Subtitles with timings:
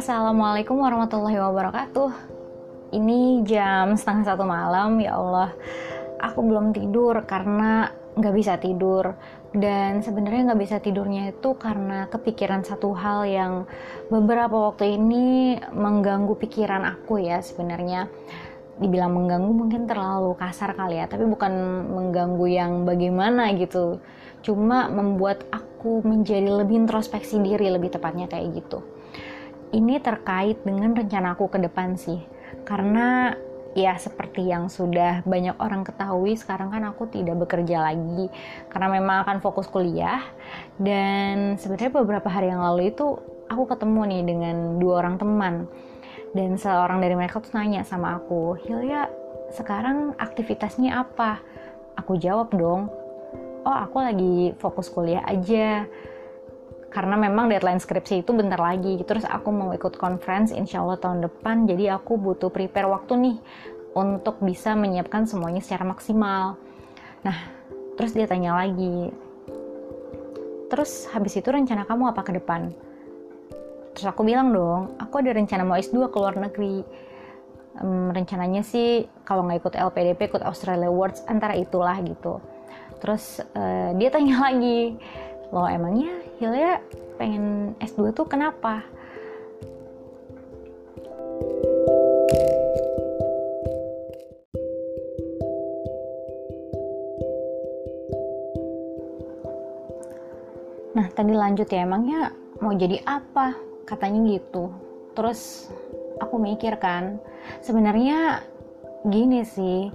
[0.00, 2.08] Assalamualaikum warahmatullahi wabarakatuh.
[2.96, 5.52] Ini jam setengah satu malam, ya Allah.
[6.24, 9.12] Aku belum tidur karena nggak bisa tidur.
[9.52, 13.68] Dan sebenarnya nggak bisa tidurnya itu karena kepikiran satu hal yang
[14.08, 18.08] beberapa waktu ini mengganggu pikiran aku ya sebenarnya.
[18.80, 21.52] Dibilang mengganggu mungkin terlalu kasar kali ya, tapi bukan
[21.92, 24.00] mengganggu yang bagaimana gitu.
[24.40, 28.80] Cuma membuat aku menjadi lebih introspeksi diri lebih tepatnya kayak gitu
[29.70, 32.20] ini terkait dengan rencana aku ke depan sih.
[32.66, 33.34] Karena
[33.78, 38.30] ya seperti yang sudah banyak orang ketahui sekarang kan aku tidak bekerja lagi.
[38.70, 40.22] Karena memang akan fokus kuliah.
[40.78, 45.54] Dan sebenarnya beberapa hari yang lalu itu aku ketemu nih dengan dua orang teman.
[46.30, 49.10] Dan seorang dari mereka tuh nanya sama aku Hilya
[49.50, 51.42] sekarang aktivitasnya apa?
[51.98, 53.00] Aku jawab dong
[53.64, 55.84] oh aku lagi fokus kuliah aja
[56.90, 58.98] karena memang deadline skripsi itu bentar lagi.
[59.06, 61.70] Terus aku mau ikut conference insya Allah tahun depan.
[61.70, 63.36] Jadi aku butuh prepare waktu nih
[63.94, 66.58] untuk bisa menyiapkan semuanya secara maksimal.
[67.22, 67.38] Nah
[67.94, 69.12] terus dia tanya lagi
[70.70, 72.70] terus habis itu rencana kamu apa ke depan?
[73.94, 76.82] Terus aku bilang dong aku ada rencana mau S2 ke luar negeri.
[77.80, 82.42] Um, rencananya sih kalau nggak ikut LPDP ikut Australia Awards antara itulah gitu.
[82.98, 84.98] Terus uh, dia tanya lagi
[85.50, 86.80] lo emangnya Hilya
[87.20, 88.80] pengen S2 tuh kenapa?
[100.96, 102.32] Nah tadi lanjut ya emangnya
[102.64, 103.52] mau jadi apa?
[103.84, 104.72] Katanya gitu.
[105.12, 105.68] Terus
[106.24, 107.20] aku mikir kan,
[107.60, 108.40] sebenarnya
[109.04, 109.92] gini sih,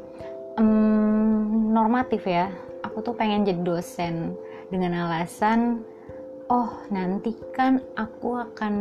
[0.62, 2.54] um, normatif ya.
[2.86, 4.38] Aku tuh pengen jadi dosen
[4.70, 5.82] dengan alasan
[6.50, 8.74] oh nanti kan aku akan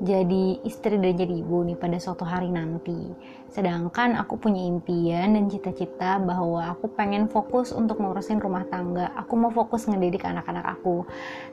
[0.00, 3.12] jadi istri dan jadi ibu nih pada suatu hari nanti.
[3.52, 9.12] Sedangkan aku punya impian dan cita-cita bahwa aku pengen fokus untuk ngurusin rumah tangga.
[9.12, 11.04] Aku mau fokus ngedidik anak-anak aku.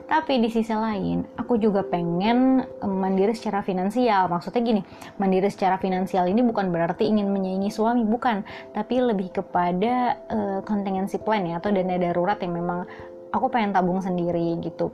[0.08, 4.32] Tapi di sisi lain, aku juga pengen mandiri secara finansial.
[4.32, 4.80] Maksudnya gini,
[5.20, 8.48] mandiri secara finansial ini bukan berarti ingin menyaingi suami, bukan.
[8.72, 12.88] Tapi lebih kepada uh, contingency plan ya atau dana darurat yang memang
[13.28, 14.88] aku pengen tabung sendiri gitu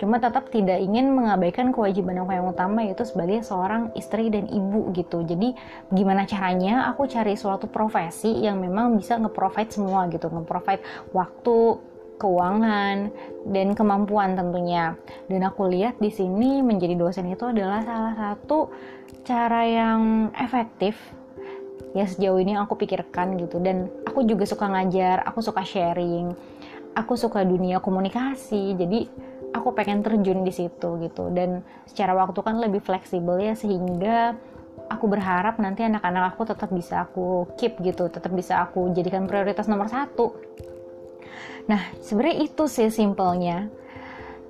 [0.00, 4.88] cuma tetap tidak ingin mengabaikan kewajiban aku yang utama yaitu sebagai seorang istri dan ibu
[4.96, 5.20] gitu.
[5.20, 5.52] Jadi
[5.92, 10.32] gimana caranya aku cari suatu profesi yang memang bisa nge-provide semua gitu.
[10.32, 10.80] Nge-provide
[11.12, 11.56] waktu
[12.16, 13.12] keuangan
[13.52, 14.96] dan kemampuan tentunya.
[15.28, 18.72] Dan aku lihat di sini menjadi dosen itu adalah salah satu
[19.28, 20.96] cara yang efektif
[21.92, 23.60] ya sejauh ini aku pikirkan gitu.
[23.60, 26.32] Dan aku juga suka ngajar aku suka sharing
[26.94, 28.74] aku suka dunia komunikasi.
[28.74, 29.29] Jadi
[29.60, 31.28] aku pengen terjun di situ gitu.
[31.30, 34.34] Dan secara waktu kan lebih fleksibel ya sehingga
[34.90, 39.70] aku berharap nanti anak-anak aku tetap bisa aku keep gitu tetap bisa aku jadikan prioritas
[39.70, 40.34] nomor satu.
[41.70, 43.70] Nah sebenarnya itu sih simpelnya.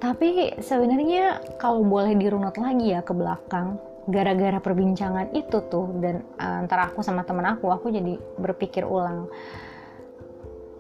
[0.01, 3.77] Tapi sebenarnya kalau boleh dirunut lagi ya ke belakang
[4.09, 9.29] gara-gara perbincangan itu tuh dan antara aku sama teman aku aku jadi berpikir ulang.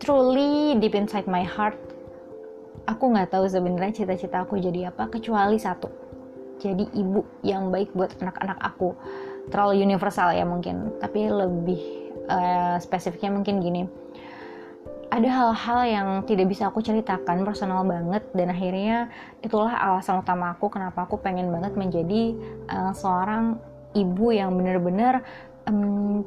[0.00, 1.76] Truly deep inside my heart
[2.88, 6.10] aku nggak tahu sebenarnya cita-cita aku jadi apa kecuali satu
[6.60, 8.92] jadi ibu yang baik buat anak-anak aku.
[9.48, 11.80] Terlalu universal ya mungkin tapi lebih
[12.28, 13.82] uh, spesifiknya mungkin gini.
[15.10, 19.10] Ada hal-hal yang tidak bisa aku ceritakan personal banget dan akhirnya
[19.42, 22.38] itulah alasan utama aku kenapa aku pengen banget menjadi
[22.70, 23.58] uh, seorang
[23.98, 25.26] ibu yang benar-benar
[25.66, 26.22] um,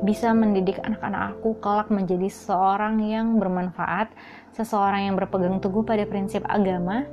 [0.00, 4.08] bisa mendidik anak-anak aku kelak menjadi seorang yang bermanfaat,
[4.56, 7.04] seseorang yang berpegang teguh pada prinsip agama,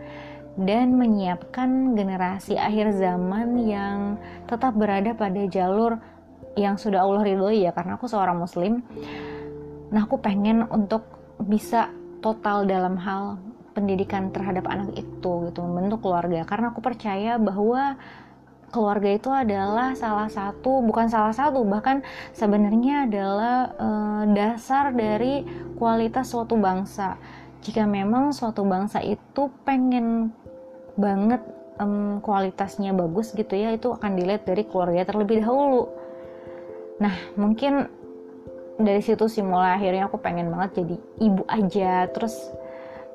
[0.58, 4.18] dan menyiapkan generasi akhir zaman yang
[4.50, 6.02] tetap berada pada jalur
[6.58, 8.82] yang sudah Allah ridhoi ya karena aku seorang muslim.
[9.94, 11.06] Nah aku pengen untuk
[11.46, 11.94] bisa
[12.26, 13.38] total dalam hal
[13.78, 16.42] pendidikan terhadap anak itu gitu membentuk keluarga.
[16.50, 17.94] Karena aku percaya bahwa
[18.68, 22.04] keluarga itu adalah salah satu bukan salah satu bahkan
[22.36, 25.48] sebenarnya adalah uh, dasar dari
[25.80, 27.16] kualitas suatu bangsa.
[27.64, 30.32] Jika memang suatu bangsa itu pengen
[31.00, 31.42] banget
[31.80, 35.88] um, kualitasnya bagus gitu ya itu akan dilihat dari keluarga terlebih dahulu.
[37.00, 37.88] Nah mungkin
[38.78, 42.38] dari situ sih mulai akhirnya aku pengen banget jadi ibu aja terus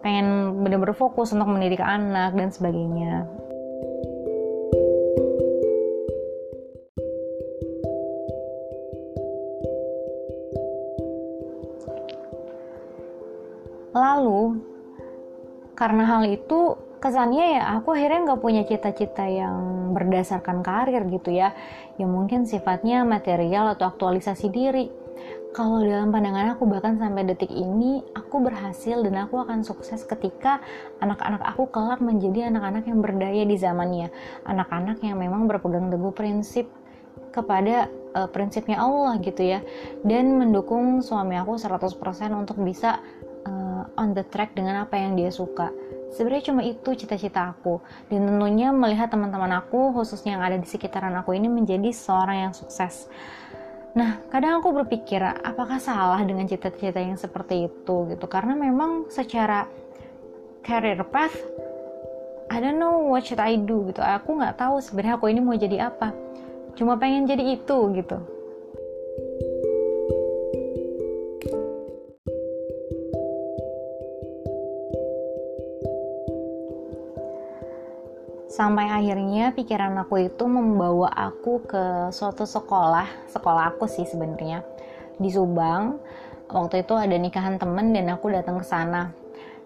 [0.03, 3.31] pengen bener-bener fokus untuk mendidik anak dan sebagainya
[13.93, 14.61] Lalu,
[15.77, 21.53] karena hal itu kesannya ya aku akhirnya nggak punya cita-cita yang berdasarkan karir gitu ya.
[22.01, 24.87] Yang mungkin sifatnya material atau aktualisasi diri.
[25.53, 30.65] Kalau dalam pandangan aku bahkan sampai detik ini aku berhasil dan aku akan sukses ketika
[31.05, 34.09] anak-anak aku kelak menjadi anak-anak yang berdaya di zamannya.
[34.49, 36.73] Anak-anak yang memang berpegang teguh prinsip
[37.37, 39.61] kepada uh, prinsipnya Allah gitu ya.
[40.01, 42.01] Dan mendukung suami aku 100%
[42.33, 43.05] untuk bisa
[43.97, 45.71] on the track dengan apa yang dia suka.
[46.13, 47.81] Sebenarnya cuma itu cita-cita aku.
[48.13, 52.53] Dan tentunya melihat teman-teman aku khususnya yang ada di sekitaran aku ini menjadi seorang yang
[52.53, 53.09] sukses.
[53.93, 58.27] Nah kadang aku berpikir apakah salah dengan cita-cita yang seperti itu gitu?
[58.29, 59.69] Karena memang secara
[60.65, 61.37] career path
[62.53, 64.05] I don't know what should I do gitu.
[64.05, 66.13] Aku nggak tahu sebenarnya aku ini mau jadi apa.
[66.77, 68.42] Cuma pengen jadi itu gitu
[78.63, 84.63] sampai akhirnya pikiran aku itu membawa aku ke suatu sekolah sekolah aku sih sebenarnya
[85.19, 85.99] di Subang.
[86.47, 89.11] Waktu itu ada nikahan temen dan aku datang ke sana.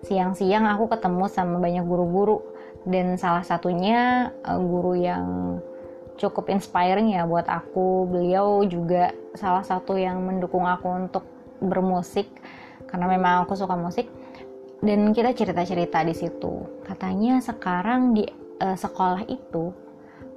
[0.01, 2.41] Siang-siang aku ketemu sama banyak guru-guru
[2.89, 5.61] dan salah satunya uh, guru yang
[6.17, 8.09] cukup inspiring ya buat aku.
[8.09, 11.29] Beliau juga salah satu yang mendukung aku untuk
[11.61, 12.33] bermusik
[12.89, 14.09] karena memang aku suka musik.
[14.81, 16.65] Dan kita cerita-cerita di situ.
[16.87, 19.73] Katanya sekarang di uh, sekolah itu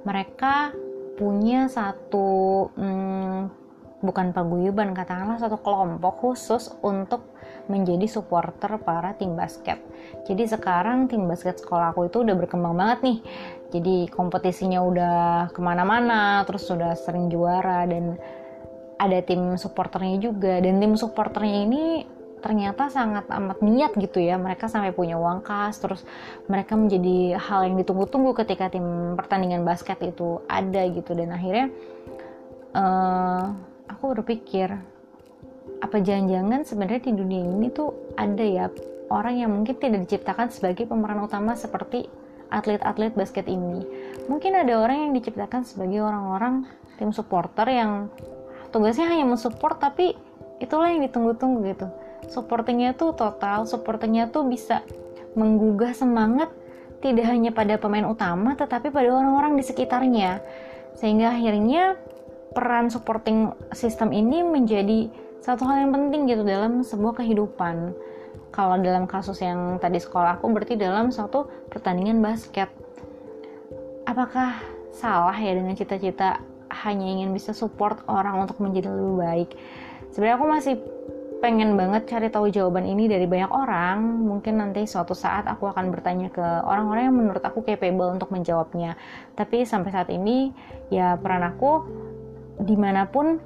[0.04, 0.72] mereka
[1.20, 3.52] punya satu hmm,
[4.00, 7.36] bukan paguyuban katakanlah satu kelompok khusus untuk
[7.68, 9.76] menjadi supporter para tim basket.
[10.24, 13.18] Jadi sekarang tim basket sekolah aku itu udah berkembang banget nih.
[13.70, 15.18] Jadi kompetisinya udah
[15.54, 18.18] ke mana-mana, terus sudah sering juara dan
[18.96, 20.58] ada tim supporternya juga.
[20.58, 21.84] Dan tim supporternya ini
[22.40, 24.40] ternyata sangat amat niat gitu ya.
[24.40, 26.02] Mereka sampai punya uang kas terus
[26.50, 31.12] mereka menjadi hal yang ditunggu-tunggu ketika tim pertandingan basket itu ada gitu.
[31.14, 31.68] Dan akhirnya
[32.74, 33.54] uh,
[33.86, 34.72] aku berpikir
[35.80, 38.66] apa jangan-jangan sebenarnya di dunia ini tuh ada ya
[39.08, 42.08] orang yang mungkin tidak diciptakan sebagai pemeran utama seperti
[42.50, 43.86] atlet-atlet basket ini.
[44.26, 46.66] Mungkin ada orang yang diciptakan sebagai orang-orang
[46.98, 48.10] tim supporter yang
[48.70, 50.14] tugasnya hanya mensupport tapi
[50.62, 51.86] itulah yang ditunggu-tunggu gitu
[52.30, 54.86] supportingnya tuh total supportingnya tuh bisa
[55.34, 56.48] menggugah semangat
[57.02, 60.40] tidak hanya pada pemain utama tetapi pada orang-orang di sekitarnya.
[60.94, 61.98] Sehingga akhirnya
[62.54, 65.10] peran supporting system ini menjadi
[65.40, 67.96] satu hal yang penting gitu dalam sebuah kehidupan.
[68.50, 72.68] Kalau dalam kasus yang tadi sekolah aku berarti dalam suatu pertandingan basket.
[74.04, 74.58] Apakah
[74.90, 76.42] salah ya dengan cita-cita
[76.84, 79.50] hanya ingin bisa support orang untuk menjadi lebih baik?
[80.10, 80.74] Sebenarnya aku masih
[81.40, 84.04] pengen banget cari tahu jawaban ini dari banyak orang.
[84.28, 88.94] Mungkin nanti suatu saat aku akan bertanya ke orang-orang yang menurut aku capable untuk menjawabnya.
[89.34, 90.52] Tapi sampai saat ini
[90.92, 91.88] ya peran aku
[92.60, 93.40] di mana pun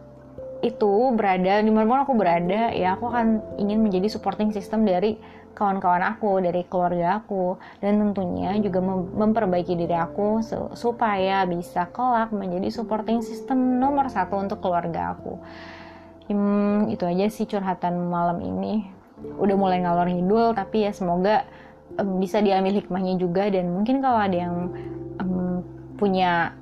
[0.61, 5.21] itu berada, di mana pun aku berada, ya aku akan ingin menjadi supporting system dari
[5.55, 8.83] kawan-kawan aku, dari keluarga aku, dan tentunya juga
[9.13, 10.43] memperbaiki diri aku
[10.75, 15.39] supaya bisa kelak menjadi supporting system nomor satu untuk keluarga aku
[16.29, 18.89] hmm, itu aja sih curhatan malam ini.
[19.41, 21.49] Udah mulai ngalor ngidul tapi ya semoga
[21.97, 23.49] um, bisa diambil hikmahnya juga.
[23.49, 24.55] Dan mungkin kalau ada yang
[25.21, 25.65] um,
[25.97, 26.53] punya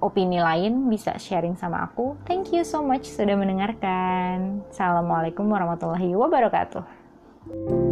[0.00, 2.16] opini lain bisa sharing sama aku.
[2.24, 4.64] Thank you so much sudah mendengarkan.
[4.72, 7.89] Assalamualaikum warahmatullahi wabarakatuh